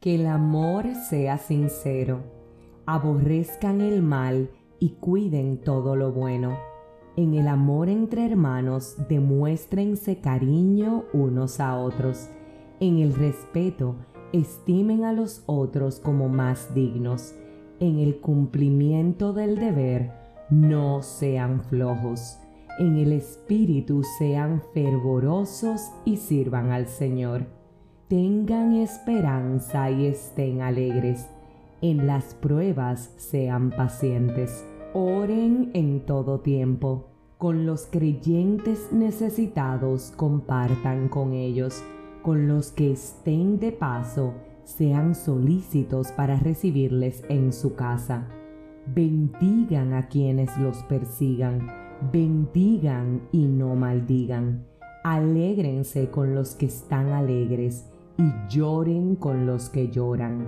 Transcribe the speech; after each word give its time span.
Que 0.00 0.14
el 0.14 0.26
amor 0.26 0.94
sea 0.94 1.36
sincero, 1.36 2.22
aborrezcan 2.86 3.82
el 3.82 4.00
mal 4.00 4.48
y 4.78 4.92
cuiden 4.98 5.58
todo 5.58 5.94
lo 5.94 6.10
bueno. 6.10 6.56
En 7.16 7.34
el 7.34 7.46
amor 7.46 7.90
entre 7.90 8.24
hermanos 8.24 8.96
demuéstrense 9.10 10.22
cariño 10.22 11.04
unos 11.12 11.60
a 11.60 11.76
otros. 11.76 12.30
En 12.80 12.96
el 12.96 13.12
respeto 13.12 13.96
estimen 14.32 15.04
a 15.04 15.12
los 15.12 15.42
otros 15.44 16.00
como 16.00 16.30
más 16.30 16.74
dignos. 16.74 17.34
En 17.78 17.98
el 17.98 18.20
cumplimiento 18.20 19.34
del 19.34 19.56
deber 19.56 20.12
no 20.48 21.02
sean 21.02 21.62
flojos. 21.62 22.38
En 22.78 22.96
el 22.96 23.12
espíritu 23.12 24.02
sean 24.18 24.62
fervorosos 24.72 25.90
y 26.06 26.16
sirvan 26.16 26.70
al 26.70 26.86
Señor. 26.86 27.59
Tengan 28.10 28.72
esperanza 28.72 29.88
y 29.88 30.06
estén 30.06 30.62
alegres. 30.62 31.28
En 31.80 32.08
las 32.08 32.34
pruebas 32.34 33.14
sean 33.16 33.70
pacientes. 33.70 34.66
Oren 34.94 35.70
en 35.74 36.00
todo 36.06 36.40
tiempo. 36.40 37.06
Con 37.38 37.66
los 37.66 37.86
creyentes 37.86 38.88
necesitados 38.90 40.12
compartan 40.16 41.08
con 41.08 41.34
ellos. 41.34 41.84
Con 42.22 42.48
los 42.48 42.72
que 42.72 42.90
estén 42.90 43.60
de 43.60 43.70
paso, 43.70 44.34
sean 44.64 45.14
solícitos 45.14 46.10
para 46.10 46.34
recibirles 46.34 47.22
en 47.28 47.52
su 47.52 47.76
casa. 47.76 48.26
Bendigan 48.92 49.92
a 49.92 50.08
quienes 50.08 50.58
los 50.58 50.78
persigan, 50.82 51.68
bendigan 52.12 53.28
y 53.30 53.44
no 53.44 53.76
maldigan. 53.76 54.66
Alégrense 55.04 56.10
con 56.10 56.34
los 56.34 56.56
que 56.56 56.66
están 56.66 57.10
alegres 57.10 57.86
y 58.20 58.54
lloren 58.54 59.16
con 59.16 59.46
los 59.46 59.70
que 59.70 59.88
lloran. 59.88 60.46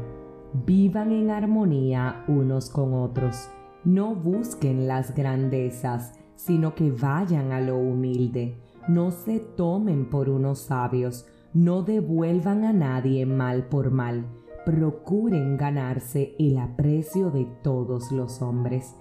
Vivan 0.67 1.11
en 1.11 1.31
armonía 1.31 2.25
unos 2.29 2.69
con 2.69 2.93
otros. 2.93 3.49
No 3.85 4.15
busquen 4.15 4.87
las 4.87 5.15
grandezas, 5.15 6.13
sino 6.37 6.75
que 6.75 6.93
vayan 6.93 7.51
a 7.53 7.61
lo 7.61 7.79
humilde. 7.79 8.59
No 8.87 9.11
se 9.11 9.41
tomen 9.41 10.11
por 10.11 10.29
unos 10.29 10.59
sabios, 10.59 11.27
no 11.55 11.83
devuelvan 11.83 12.65
a 12.65 12.73
nadie 12.73 13.25
mal 13.27 13.65
por 13.65 13.91
mal 13.91 14.27
procuren 14.65 15.57
ganarse 15.57 16.35
el 16.39 16.59
aprecio 16.59 17.31
de 17.31 17.47
todos 17.63 18.13
los 18.13 18.43
hombres. 18.43 18.95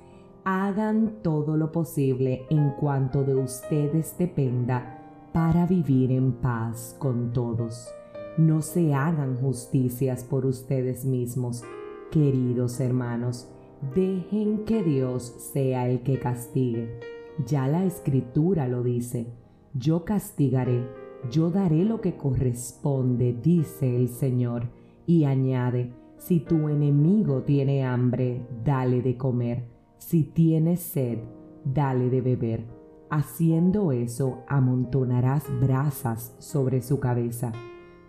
Hagan 0.43 1.17
todo 1.21 1.55
lo 1.55 1.71
posible 1.71 2.45
en 2.49 2.71
cuanto 2.71 3.23
de 3.23 3.35
ustedes 3.35 4.17
dependa 4.17 4.97
para 5.33 5.65
vivir 5.65 6.11
en 6.11 6.33
paz 6.33 6.95
con 6.99 7.31
todos. 7.31 7.93
No 8.37 8.61
se 8.61 8.93
hagan 8.93 9.37
justicias 9.37 10.23
por 10.23 10.45
ustedes 10.45 11.05
mismos, 11.05 11.63
queridos 12.11 12.79
hermanos. 12.79 13.49
Dejen 13.93 14.63
que 14.63 14.83
Dios 14.83 15.23
sea 15.53 15.89
el 15.89 16.01
que 16.03 16.17
castigue. 16.17 16.99
Ya 17.45 17.67
la 17.67 17.83
escritura 17.83 18.67
lo 18.67 18.83
dice. 18.83 19.27
Yo 19.73 20.05
castigaré, 20.05 20.87
yo 21.29 21.49
daré 21.49 21.83
lo 21.83 21.99
que 21.99 22.15
corresponde, 22.15 23.33
dice 23.33 23.95
el 23.95 24.07
Señor 24.09 24.69
y 25.05 25.25
añade, 25.25 25.93
si 26.17 26.39
tu 26.39 26.69
enemigo 26.69 27.41
tiene 27.43 27.83
hambre, 27.83 28.45
dale 28.63 29.01
de 29.01 29.17
comer, 29.17 29.65
si 29.97 30.23
tiene 30.23 30.77
sed, 30.77 31.19
dale 31.65 32.09
de 32.09 32.21
beber. 32.21 32.65
Haciendo 33.09 33.91
eso, 33.91 34.43
amontonarás 34.47 35.45
brasas 35.59 36.35
sobre 36.39 36.81
su 36.81 36.99
cabeza. 36.99 37.51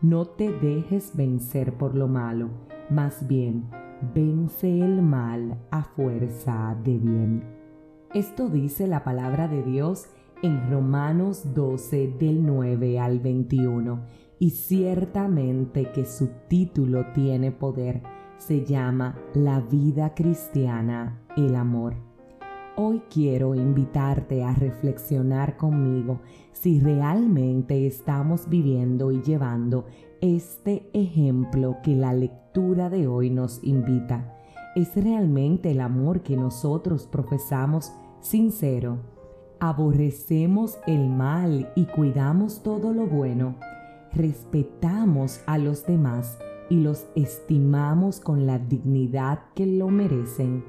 No 0.03 0.25
te 0.25 0.51
dejes 0.51 1.17
vencer 1.17 1.75
por 1.75 1.95
lo 1.95 2.09
malo, 2.09 2.51
más 2.91 3.29
bien, 3.29 3.71
vence 4.13 4.81
el 4.81 5.01
mal 5.01 5.57
a 5.71 5.85
fuerza 5.85 6.77
de 6.83 6.99
bien. 6.99 7.45
Esto 8.13 8.49
dice 8.49 8.89
la 8.89 9.05
palabra 9.05 9.47
de 9.47 9.63
Dios 9.63 10.09
en 10.43 10.69
Romanos 10.69 11.55
12 11.55 12.17
del 12.19 12.45
9 12.45 12.99
al 12.99 13.21
21 13.21 14.05
y 14.41 14.51
ciertamente 14.51 15.93
que 15.93 16.05
su 16.05 16.31
título 16.49 17.07
tiene 17.15 17.53
poder. 17.53 18.03
Se 18.39 18.65
llama 18.65 19.17
La 19.35 19.61
vida 19.61 20.15
cristiana, 20.17 21.23
el 21.37 21.55
amor. 21.55 22.12
Hoy 22.77 23.03
quiero 23.11 23.55
invitarte 23.55 24.43
a 24.43 24.55
reflexionar 24.55 25.57
conmigo 25.57 26.21
si 26.53 26.81
realmente 26.81 27.87
estamos 27.87 28.49
viviendo 28.49 29.13
y 29.13 29.23
llevando 29.23 29.87
este 30.21 30.89
ejemplo 30.93 31.77
que 31.83 31.95
la 31.95 32.13
lectura 32.13 32.89
de 32.89 33.07
hoy 33.07 33.31
nos 33.31 33.63
invita. 33.63 34.39
¿Es 34.75 34.95
realmente 34.97 35.73
el 35.73 35.81
amor 35.81 36.23
que 36.23 36.37
nosotros 36.37 37.07
profesamos 37.07 37.93
sincero? 38.21 38.99
¿Aborrecemos 39.61 40.79
el 40.87 41.09
mal 41.09 41.71
y 41.77 41.85
cuidamos 41.87 42.63
todo 42.63 42.93
lo 42.93 43.07
bueno? 43.07 43.57
respetamos 44.15 45.41
a 45.47 45.59
los 45.59 45.87
demás 45.87 46.39
y 46.69 46.77
los 46.77 47.07
estimamos 47.15 48.21
con 48.21 48.47
la 48.47 48.59
dignidad 48.59 49.41
que 49.55 49.67
lo 49.67 49.89
merecen. 49.89 50.65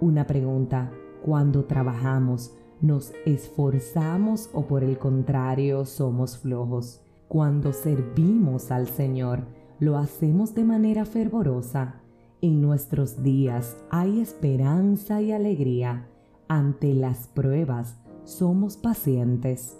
Una 0.00 0.26
pregunta, 0.26 0.92
cuando 1.26 1.64
trabajamos, 1.64 2.54
¿nos 2.80 3.12
esforzamos 3.24 4.48
o 4.52 4.68
por 4.68 4.84
el 4.84 4.96
contrario 4.96 5.84
somos 5.84 6.38
flojos? 6.38 7.02
Cuando 7.26 7.72
servimos 7.72 8.70
al 8.70 8.86
Señor, 8.86 9.40
¿lo 9.80 9.98
hacemos 9.98 10.54
de 10.54 10.62
manera 10.62 11.04
fervorosa? 11.04 11.96
En 12.40 12.62
nuestros 12.62 13.24
días 13.24 13.76
hay 13.90 14.20
esperanza 14.20 15.20
y 15.20 15.32
alegría. 15.32 16.06
Ante 16.46 16.94
las 16.94 17.26
pruebas, 17.26 17.98
somos 18.22 18.76
pacientes. 18.76 19.76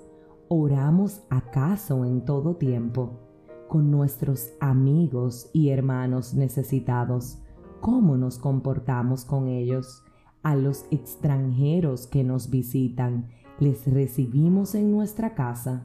¿Oramos 0.49 1.23
acaso 1.31 2.05
en 2.05 2.25
todo 2.25 2.57
tiempo 2.57 3.21
con 3.69 3.93
nuestros 3.93 4.51
amigos 4.59 5.49
y 5.53 5.69
hermanos 5.69 6.35
necesitados? 6.35 7.39
¿Cómo 7.81 8.17
nos 8.17 8.37
comportamos 8.37 9.25
con 9.25 9.47
ellos? 9.47 10.03
A 10.47 10.55
los 10.55 10.87
extranjeros 10.93 12.07
que 12.07 12.23
nos 12.23 12.51
visitan, 12.51 13.27
¿les 13.59 13.85
recibimos 13.93 14.77
en 14.77 14.93
nuestra 14.93 15.35
casa? 15.35 15.83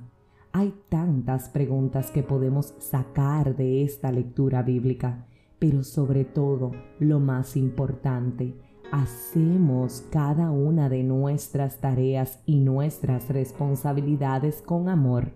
Hay 0.52 0.76
tantas 0.88 1.50
preguntas 1.50 2.12
que 2.12 2.22
podemos 2.22 2.76
sacar 2.78 3.56
de 3.56 3.82
esta 3.82 4.12
lectura 4.12 4.62
bíblica, 4.62 5.26
pero 5.58 5.84
sobre 5.84 6.26
todo, 6.26 6.74
lo 7.00 7.20
más 7.20 7.58
importante, 7.58 8.54
hacemos 8.92 10.04
cada 10.12 10.52
una 10.52 10.90
de 10.90 11.02
nuestras 11.02 11.80
tareas 11.80 12.44
y 12.46 12.60
nuestras 12.60 13.30
responsabilidades 13.30 14.62
con 14.62 14.90
amor, 14.90 15.32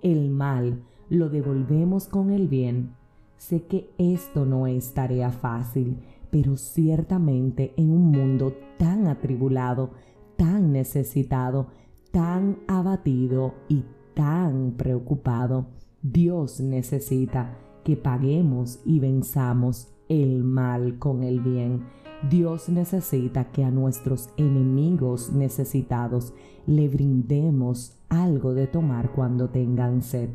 el 0.00 0.30
mal 0.30 0.82
lo 1.10 1.28
devolvemos 1.28 2.08
con 2.08 2.30
el 2.30 2.48
bien. 2.48 2.94
Sé 3.36 3.64
que 3.64 3.90
esto 3.98 4.46
no 4.46 4.66
es 4.66 4.94
tarea 4.94 5.30
fácil, 5.30 5.98
pero 6.30 6.56
ciertamente 6.56 7.74
en 7.76 7.90
un 7.90 8.10
mundo 8.10 8.54
tan 8.78 9.06
atribulado, 9.06 9.92
tan 10.36 10.72
necesitado, 10.72 11.68
tan 12.12 12.58
abatido 12.68 13.54
y 13.68 13.84
tan 14.14 14.72
preocupado, 14.72 15.68
Dios 16.02 16.60
necesita 16.60 17.58
que 17.84 17.96
paguemos 17.96 18.80
y 18.84 19.00
venzamos 19.00 19.92
el 20.08 20.44
mal 20.44 20.98
con 20.98 21.22
el 21.22 21.40
bien 21.40 21.84
Dios 22.28 22.68
necesita 22.68 23.52
que 23.52 23.62
a 23.64 23.70
nuestros 23.70 24.30
enemigos 24.36 25.32
necesitados 25.32 26.32
le 26.66 26.88
brindemos 26.88 27.98
algo 28.08 28.54
de 28.54 28.66
tomar 28.66 29.12
cuando 29.12 29.50
tengan 29.50 30.02
sed. 30.02 30.30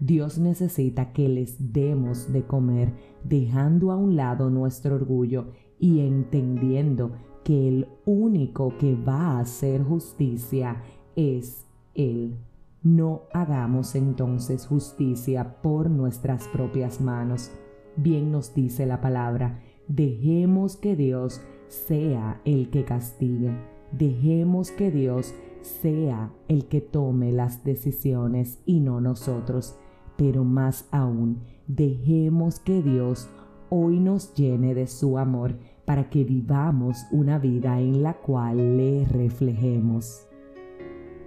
Dios 0.00 0.38
necesita 0.38 1.12
que 1.12 1.28
les 1.28 1.72
demos 1.72 2.32
de 2.32 2.44
comer, 2.44 2.92
dejando 3.22 3.90
a 3.90 3.96
un 3.96 4.16
lado 4.16 4.50
nuestro 4.50 4.94
orgullo 4.94 5.46
y 5.78 6.00
entendiendo 6.00 7.12
que 7.44 7.68
el 7.68 7.88
único 8.04 8.76
que 8.78 8.94
va 8.94 9.32
a 9.32 9.40
hacer 9.40 9.82
justicia 9.82 10.82
es 11.16 11.66
Él. 11.94 12.36
No 12.82 13.22
hagamos 13.32 13.94
entonces 13.94 14.66
justicia 14.66 15.62
por 15.62 15.88
nuestras 15.88 16.48
propias 16.48 17.00
manos. 17.00 17.50
Bien 17.96 18.30
nos 18.32 18.54
dice 18.54 18.86
la 18.86 19.00
palabra, 19.00 19.60
Dejemos 19.88 20.76
que 20.76 20.96
Dios 20.96 21.42
sea 21.68 22.40
el 22.46 22.70
que 22.70 22.84
castigue. 22.84 23.52
Dejemos 23.92 24.70
que 24.70 24.90
Dios 24.90 25.34
sea 25.60 26.32
el 26.48 26.66
que 26.68 26.80
tome 26.80 27.32
las 27.32 27.64
decisiones 27.64 28.60
y 28.64 28.80
no 28.80 29.02
nosotros. 29.02 29.76
Pero 30.16 30.44
más 30.44 30.88
aún, 30.90 31.40
dejemos 31.66 32.60
que 32.60 32.82
Dios 32.82 33.28
hoy 33.68 33.98
nos 33.98 34.34
llene 34.34 34.74
de 34.74 34.86
su 34.86 35.18
amor 35.18 35.58
para 35.84 36.08
que 36.08 36.24
vivamos 36.24 37.06
una 37.10 37.38
vida 37.38 37.80
en 37.80 38.02
la 38.02 38.14
cual 38.14 38.76
le 38.76 39.04
reflejemos. 39.04 40.26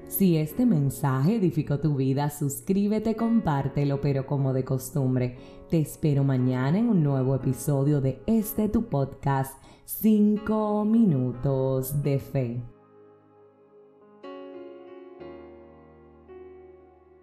Si 0.07 0.37
este 0.37 0.65
mensaje 0.65 1.35
edificó 1.35 1.79
tu 1.79 1.95
vida, 1.95 2.29
suscríbete, 2.29 3.15
compártelo, 3.15 3.99
pero 3.99 4.25
como 4.25 4.53
de 4.53 4.63
costumbre, 4.63 5.37
te 5.69 5.79
espero 5.79 6.23
mañana 6.23 6.79
en 6.79 6.89
un 6.89 7.03
nuevo 7.03 7.35
episodio 7.35 7.99
de 7.99 8.21
este 8.25 8.69
tu 8.69 8.85
podcast, 8.85 9.61
5 9.83 10.85
minutos 10.85 12.01
de 12.03 12.19
fe. 12.19 12.76